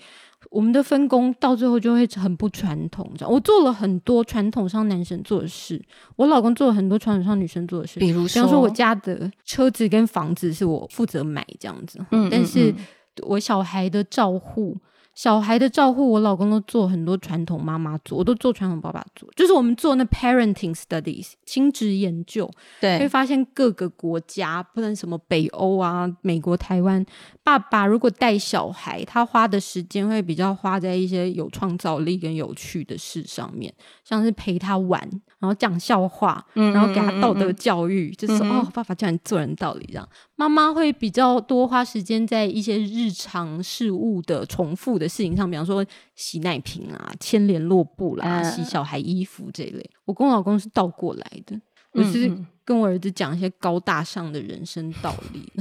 [0.50, 3.10] 我们的分工到最后就会很不传统。
[3.18, 5.82] 这样，我做了很多传统上男生做的事，
[6.16, 8.00] 我老公做了很多传统上女生做的事。
[8.00, 12.76] 比如比方说，我家的车子跟房子是我负责买这样子，嗯但是嗯
[13.24, 14.78] 我小孩的照护。
[15.20, 19.30] 小孩的照护，我老公都做很多传统妈妈做，我都做传统爸爸做。
[19.36, 27.06] 就是我们做那 parenting studies 亲子研究，对会对，发现各个国家，不能什么北欧啊、美国、台湾，
[27.44, 33.74] 爸爸如果带小孩，他花的时间会比较花在一些有创造力跟有趣的事上面，
[34.06, 35.02] 像是陪他玩，
[35.40, 40.10] 然后讲笑话，嗯然后给他道德嗯嗯嗯教育，就是哦，爸爸教你做人道理这样。
[40.40, 49.86] 妈妈会比较多花时间在一些日常事务的重复的事情上，比方说洗奶瓶啊、牵联络布啦、嗯洗小孩衣服这一类。
[50.06, 51.60] 我跟我老公是倒过来的。
[51.92, 55.52] 我是嗯嗯跟我儿子讲一些高大上的人生道理，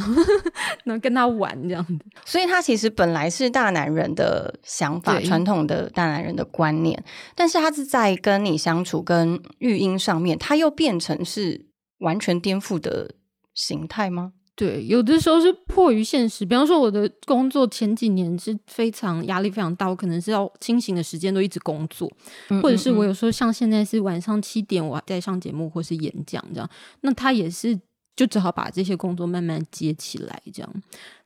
[0.84, 1.98] 然后跟他玩这样子。
[2.24, 7.02] 所以他其实本来是大男人的想法，对传统的大男人的观念，
[7.34, 11.66] 但是他是在跟你相处、跟育婴上面，他又变成是
[11.98, 13.16] 完全颠覆的
[13.54, 14.34] 形态吗？
[14.58, 22.10] 对，有的时候是迫于现实，比方说我的工作前几年是非常压力非常大，我可能是要清醒的时间都一直工作，
[22.48, 26.68] 嗯或者是我有时候像现在是晚上七点我在上节目或是演讲这样，
[27.02, 27.78] 那他也是
[28.16, 30.74] 就只好把这些工作慢慢接起来这样。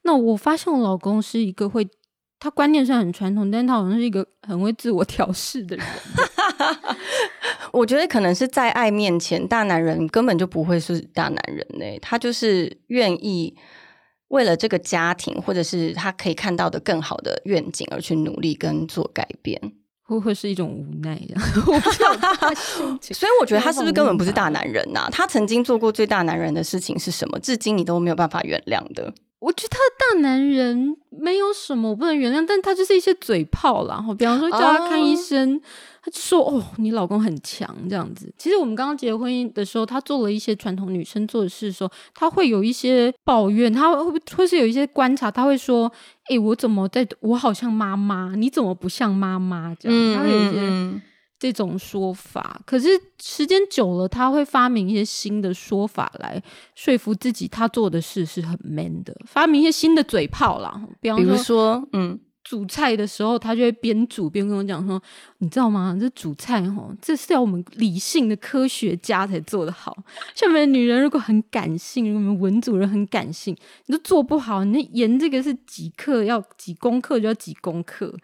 [0.02, 1.88] 那我发现我老公是一个会，
[2.38, 5.86] 他观念上很传统，但他好像是一个很会自我调试的人。
[7.72, 13.54] 我觉得可能是在爱面前，大男人根本就不会是大男人呢、他就是愿意
[14.28, 19.60] 为了这个家庭，或者是他可以看到的更好的愿景而去努力跟做改变。
[20.04, 21.42] 会不会是一种无奈这样？
[21.66, 23.14] 我不知道他心情。
[23.14, 27.38] 所以我觉得他是不是根本不是大男人呐、他曾经做过最大男人的事情是什么？
[27.40, 29.14] 至今你都没有办法原谅的。
[29.38, 33.94] 我觉得他的大男人没有什么我不能原谅，但他就是一些嘴炮啦。
[33.94, 35.60] 然后比方说叫他看医生，
[36.02, 38.34] 他就说哦，你老公很强这样子。
[38.36, 45.90] 其实我们刚刚结婚的时候，他做了一些传统女生做的事的时候，他会有一些抱怨，他会会是有一些观察，他会说，
[46.28, 50.14] 哎，我怎么在我好像妈妈，你怎么不像妈妈这样？
[50.16, 51.02] 他会有一些。
[51.42, 52.88] 这种说法，可是
[53.20, 56.40] 时间久了，他会发明一些新的说法来
[56.76, 60.80] 说服自己，他做的事是很 man 的，发明一些新的嘴炮啦。
[61.00, 65.00] 比方说，嗯，煮菜的时候，他就会边煮边跟我讲说
[65.38, 65.96] ：“你知道吗？
[66.00, 69.96] 这煮菜哈，这是要我们理性的科学家才做得好。
[70.34, 74.64] 像我们女人如果很感性，我们文主人很感性，你都做不好。
[74.64, 78.14] 你那盐这个是几克，要几公克就要几公克，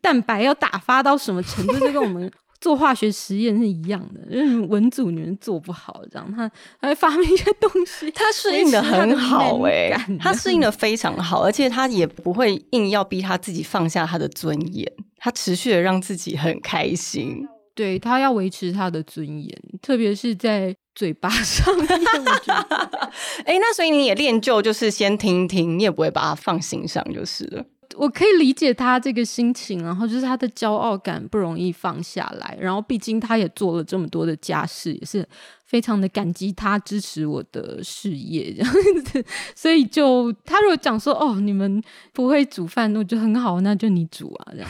[0.00, 21.86] 蛋白要打发到什么程度，就跟我们。”做化学实验是一样的，因为文组女人做不好，这样她还会发明一些东西，她适应的很好哎，她适应的非常好，而且她也不会硬要逼她自己放下她的尊严，她持续的让自己很开心，对她要维持她的尊严，特别是在嘴巴 上面。
[23.44, 27.64] 哎， 那所以你也练就就是先听听，你也不会把它放心上就是了。
[27.96, 35.26] 我可以理解他这个心情，然后就是他的骄傲感不容易放下来，然后毕竟他也做了这么多的家事，也是
[35.64, 38.74] 非常的感激他支持我的事业 这样
[39.04, 39.24] 子，
[39.54, 44.68] 所以就他如果讲说哦你们不会煮饭，我觉得很好，那就你煮啊这样，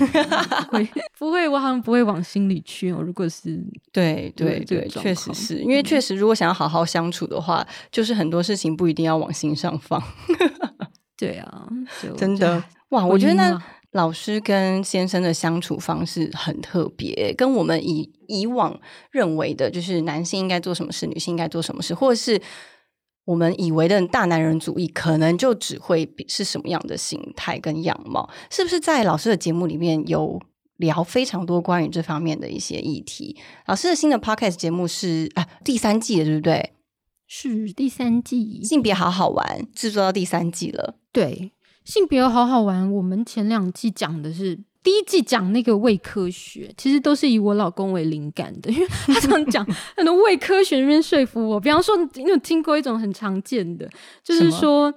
[0.70, 3.02] 不会 不会，我好像不会往心里去哦。
[3.02, 10.02] 如果是对对对，确实是因为确实如果想要好好相处的话，就是很多事情不一定要往心上放。
[11.18, 11.68] 对啊，
[12.16, 12.62] 真的。
[12.90, 18.78] 哇，我觉得那老师跟先生的相处方式很特别，跟我们以以往
[19.10, 22.40] 认为的，就是男性应该做什么事，女性应该做什么事，或者是
[23.24, 28.30] 我们以为的大男人主义，可能就只会是什么样的形态跟样貌？
[28.50, 30.40] 是不是在老师的节目里面有
[30.76, 33.36] 聊非常多关于这方面的一些议题？
[33.66, 36.72] 老师的新的 podcast 节目是啊第三季的，对不对？
[37.28, 41.52] 是第三季，性别好好玩，制作到第三季了，对。
[41.84, 42.92] 性别好好玩。
[42.92, 49.64] 我们前两季讲的是第一季讲那个伪科学，其实都是以我老公为灵感的，因为他常讲
[49.96, 51.60] 很多伪科学那边说服我。
[51.60, 53.88] 比方说，你有听过一种很常见的，
[54.24, 54.92] 就是说。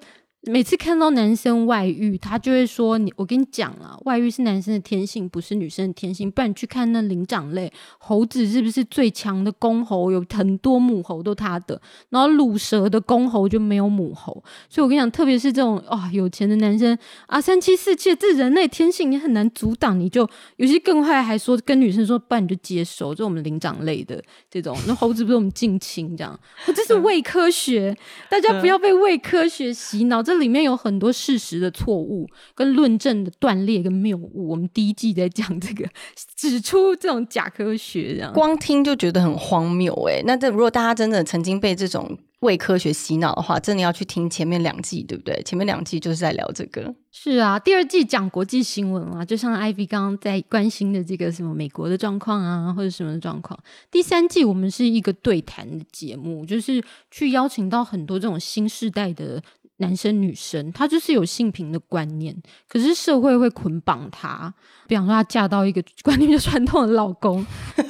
[0.49, 6.31] 每次看到男生外遇，他就会说：“你，我跟你讲啊，外遇是男生的天性，不是女生的天性。
[6.31, 10.11] 不然你去看那灵长类猴子是不是最强的公猴？
[10.11, 14.33] 有很多母猴都他的，然后乳蛇的公猴就没有母猴。
[14.67, 19.99] 所以我跟你讲，特别是这种啊有钱的男生啊，三妻四妾，这人类天性你很难阻挡。
[19.99, 23.13] 你就有些更坏，还说跟女生说，不然你就接受。
[23.13, 26.39] 就我们灵长类的这种，那猴子不是我们近亲这样？
[26.75, 27.95] 这是伪科学，
[28.27, 34.49] 大家不要被伪科学洗脑。”这里面有很多事实的错误，跟论证的断裂跟谬误。
[34.49, 35.87] 我们第一季在讲这个，
[36.35, 40.21] 指出这种假科学，这样光听就觉得很荒谬哎。
[40.25, 45.41] 那这如果大家真的曾经被这种伪科学洗脑的话，真的要去听前面两季，对不对？
[45.43, 46.93] 前面两季就是在聊这个。
[47.11, 53.59] 是啊，第二季讲国际新闻啊，就像 Ivy 刚刚在关心的这个什么美国的状况啊，或者什么状况。
[53.91, 59.41] 第三季我们是一个对谈的节目，就是去邀请到很多这种新时代的。
[59.81, 62.33] 男生女生，他就是有性平的观念，
[62.69, 64.53] 可是社会会捆绑他。
[64.87, 67.45] 比方说，他嫁到一个 观念就传统的老公，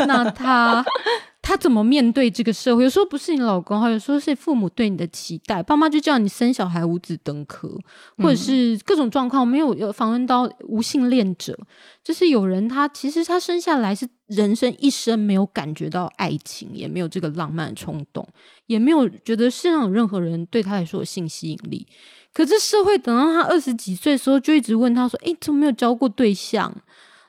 [0.07, 0.83] 那他
[1.41, 2.83] 他怎么面对这个社会？
[2.83, 5.61] 有时候不是你老公，还，有时候是父母对你的期待。
[5.63, 7.69] 爸妈就叫你生小孩五子登科，
[8.17, 9.47] 或者是各种状况。
[9.47, 11.57] 没有有访问到无性恋者，
[12.03, 14.07] 就是有人他其实他生下来是。
[14.27, 18.25] 人生一生没有感觉到爱情，也没有这个浪漫冲动，
[18.65, 21.85] 也没有觉得世上有任何人对他来说有性吸引力。
[22.33, 26.73] 可是社会等到他二十几岁的时候，就一直问他说：“诶，怎么没有交过对象？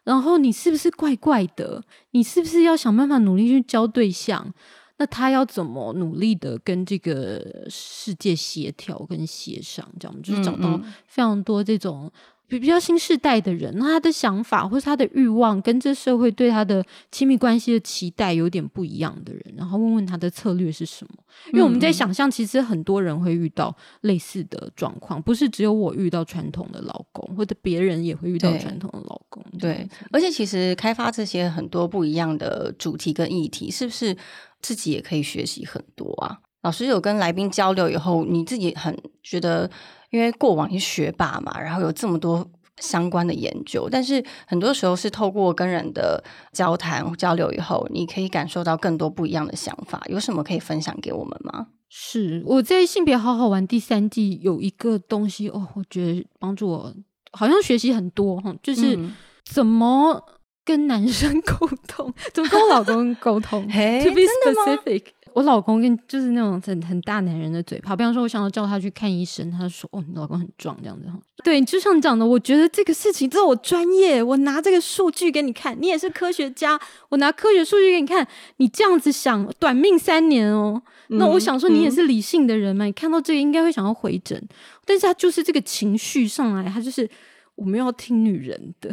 [0.05, 1.83] 然后你是不是怪怪的？
[2.11, 4.53] 你是不是要想办法努力去交对象？
[4.99, 9.89] 那他要怎么努力的跟这个世界协调跟协商？
[9.99, 12.11] 这样就是找到非常多这种。”
[12.53, 21.15] 比比较新时代的人，那他的想法或是他的欲望，跟这社会对他的亲密关系的期待有点不一样的人，然后问问他的策略是什么？
[21.47, 29.43] 因为我们在想象，其实很多人会遇到类似的状况，不是只有我遇到传统的老公，或者别人也会遇到传统的老公。
[29.59, 34.15] 对，而且其实开发这些很多不一样的主题跟议题，是不是
[34.61, 36.39] 自己也可以学习很多啊？
[36.61, 39.71] 老师有跟来宾交流以后，你自己很觉得。
[40.13, 42.49] 因为过往是学霸嘛，然后有这么多
[42.79, 50.01] 相关的研究，但是很多时候是透过跟人的交谈交流以后，你可以感受到更多不一样的想法。
[50.07, 51.67] 有什么可以分享给我们吗？
[51.89, 56.95] 是我在性别好好玩第三季有一个东西哦，我觉得帮助我
[57.33, 60.23] 好像学习很多哈，就是嗯怎么
[60.65, 63.69] 跟男生 沟通，怎么跟我老公沟通。
[63.69, 65.05] 嘿 To be specific，
[65.35, 76.79] 我老公跟就是那种很很大男人的嘴炮，比方说，我想要叫他去看医生，他就说：“哦，你老公很壮，这样子哈。”对，就像你讲的，我觉得这个事情这是我专业，我拿这个数据给你看，你也是科学家，
[77.09, 78.27] 我拿科学数据给你看，
[78.59, 80.81] 你这样子想，短命三年哦。
[81.09, 84.41] 那我想说，你也是理性的人嘛，你看到这个应该会想要回诊，
[84.85, 87.09] 但是他就是这个情绪上来，他就是。
[87.55, 88.91] 我们要听女人的，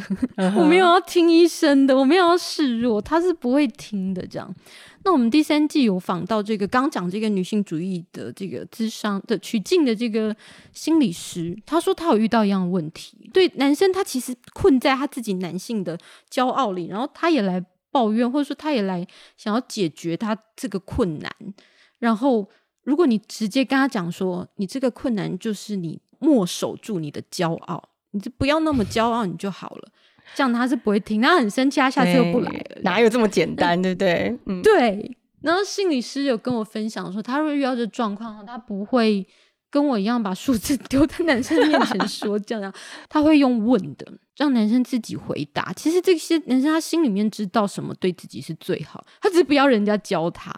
[0.55, 4.25] 我没有要听医生的，我没有要示弱，他是不会听的。
[4.27, 4.53] 这样，
[5.03, 10.35] 那我们第三季有访到这个刚讲这个女性主义的这个智商的取径的这个
[10.73, 15.97] 心理师，他说他有遇到一样的问题，对男生他其实困在他自己男性的
[16.29, 19.07] 骄傲里，然后他也来抱怨，或者说他也来
[19.37, 21.31] 想要解决他这个困难，
[21.97, 22.47] 然后
[22.83, 27.88] 如果你直接跟他讲说，你这个困难就是你没守住你的骄傲。
[28.11, 29.89] 你就不要那么骄傲，你就好了。
[30.35, 32.81] 这样他是不会听，他很生气，他下次又不来了。
[32.83, 34.37] 哪有这么简单，对不对？
[34.45, 35.17] 嗯，对。
[35.41, 39.25] 然后心理师有跟我分享说，他如果遇到这状况，他不会
[39.71, 42.71] 跟我一样把数字 丢在男生面前说这样，
[43.07, 44.05] 他会用问的，
[44.35, 45.71] 让男生自己回答。
[45.73, 50.53] 其实这些男生他心里面知道什么对自己是最好，他只是不要人家教他。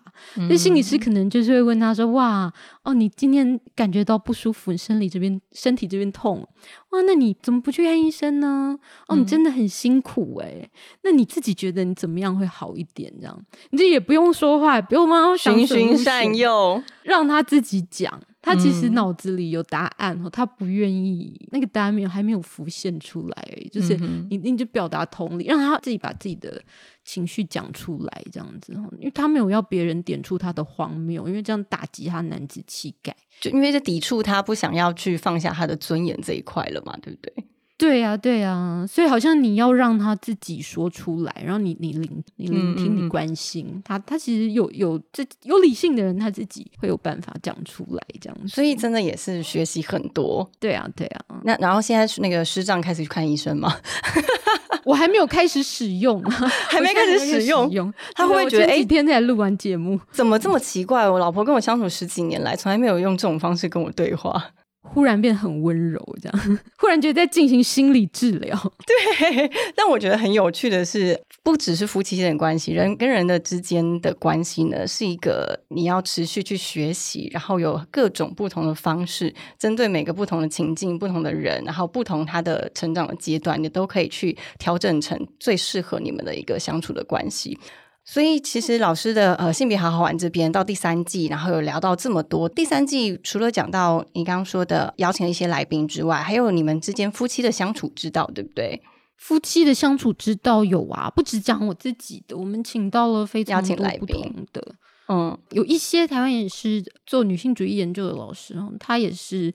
[0.49, 2.51] 那、心理师可能就是会问他说：“哇，
[2.83, 6.47] 哦，你今天感觉到不舒服，你生理这边、身体这边痛，
[6.91, 8.77] 哇，那你怎么不去看医生呢？
[9.07, 10.69] 哦，你真的很辛苦诶、
[11.03, 13.11] 那你自己觉得你怎么样会好一点？
[13.19, 18.19] 这样，你这也不用说话，也不用帮他想循循善诱，让他自己讲。
[18.43, 23.95] 他其实嗯脑子里有答案哦，他不愿意那个答案没有还没有浮现出来而已，就是
[24.31, 26.59] 你你就表达同理，让他自己把自己的
[27.03, 33.15] 情绪讲出来，这样子，因为他没有要别人点出他的荒谬，因为这样打击他男子气概。
[33.39, 37.33] 就因为这抵触他不想要去放下他的尊严这一块了嘛，对不对？
[37.81, 48.47] 对呀、对呀、所以好像你要让他自己说出来，然后你你聆你聆听，你关心他，他其实有有这有理性的人，他自己会有办法讲出来，这样子。
[48.47, 50.47] 所以真的也是学习很多。
[50.59, 53.75] 对啊，对啊，那然后现在那个师长开始去看医生吗？
[54.85, 61.09] 我还没有开始使用， 还还没开始使用用，他会不会觉得哎几天才录完节目，怎么这么奇怪？
[61.09, 64.43] 我老婆跟我相处十几年来，从来没有用这种方式跟我对话。
[64.83, 68.57] 忽然变很温柔，这样， 忽然觉得在进行心理治疗。
[68.85, 87.57] 对， 但我觉得很有趣的是，不只是夫妻间的关系，人跟人的之间的关系呢，是一个你要持续去学习，然后有各种不同的方式，针对每个不同的情境、不同的人，然后不同他的成长的阶段，你都可以去调整成最适合你们的一个相处的关系。
[88.03, 92.49] 所以其实老师的呃性别好好玩这边到第三季，然后有聊到这么多。
[92.49, 98.81] 第三季除了讲到你刚刚说的邀请了一些来宾之外，还有你们之间夫妻的相处之道，对不对？
[99.17, 104.75] 夫妻的相处之道有啊，不只讲我自己的，我们请到了非常邀请多不来宾同的，
[105.07, 109.53] 嗯有一些台湾也是做女性主义研究的老师，哦他也是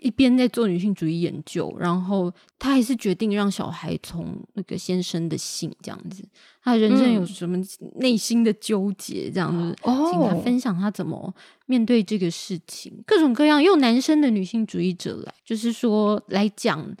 [0.00, 6.22] 一边在做女性主义研究，然后他还是决定让小孩从那个先生的姓这样子，
[6.62, 7.58] 他人生有嗯什么
[8.00, 11.34] 内心的纠结这样子，请他哦 分享他怎么
[11.66, 16.94] 面对这个事情，各种各样，用男生的女性主义者来，就是说来讲，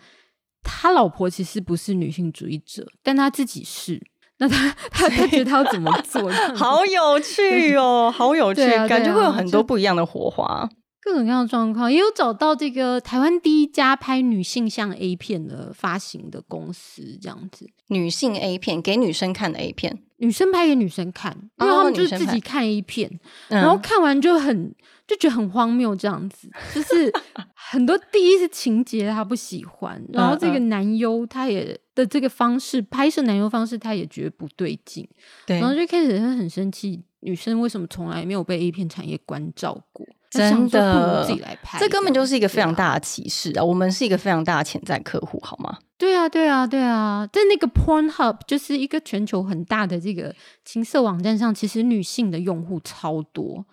[0.62, 4.00] 他老婆其实不是女性主义者，但他自己是。
[4.40, 6.30] 那他他他觉得他要怎么做？
[6.54, 10.68] 好有趣哦，好有趣，感觉会有啊很多不一样的火花。
[11.00, 23.08] 各种各样的状况，也有找到这个台湾第一家拍女性向 A 片的发行的公司，这样子，女性 A 片给女生看的 A 片，女生拍给女生看，因为哦他们就是自己看 A 片，
[23.48, 24.74] 然然后看完就很
[25.06, 27.10] 就觉得很荒谬，这样子，就是
[27.54, 35.08] 很多第一是情节他不喜欢，然后这个嗯男优他也的这个方式拍摄男优方式他也觉得不对劲，
[35.46, 40.04] 对然后就开始他很生气，女生为什么从来没有被 A 片产业关照过？
[40.30, 43.64] 他真的自己来拍，这根本就是一个非常大的歧视啊！
[43.64, 45.78] 我们是一个非常大的潜在客户，好吗？
[45.96, 53.64] 对啊，对啊，对啊，在那个 Pornhub 就是一个全球很大的这个情色网站上，其实女性的用户超多，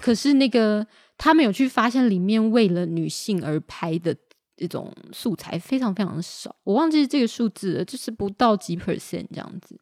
[0.00, 0.86] 可是那个
[1.18, 4.16] 他们有去发现里面为了女性而拍的
[4.56, 9.78] 这种素材非常非常少，我忘记这个数字了，就是不到几 percent 这样子。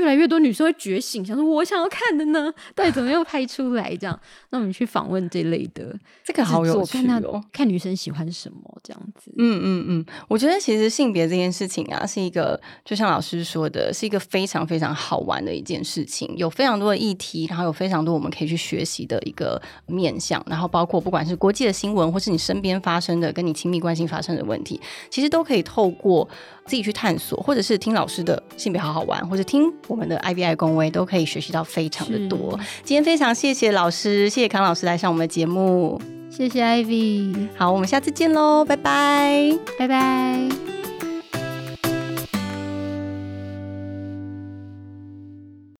[0.00, 3.94] 越来越多女生会觉醒，想说我想要看的呢， 到底怎么样拍出来？
[3.96, 4.18] 这样，
[4.50, 5.94] 那我们去访问这类的，
[6.24, 7.40] 这个好有趣看哦。
[7.52, 9.32] 看女生喜欢什么这样子。
[9.36, 24.80] 嗯嗯嗯，我觉得其实性别这件事情啊，是一个就像老师说的，是一个非常非常好玩的一件事情，有非常多的议题，然后有非常多我们可以去学习的一个面向，然后包括不管是国际的新闻，或是你身边发生的跟你亲密关系发生的问题，
[25.10, 26.28] 其实都可以透过
[26.64, 32.56] 自己去探索，或者是听老师的性别好好玩，或者听我们的 IBI 公威，都可以学习到非常的多。
[32.84, 40.48] 今天非常谢谢老师，谢谢康老师来上我们的节目，谢谢 Ivy，好，我们下次见喽，拜拜，拜拜。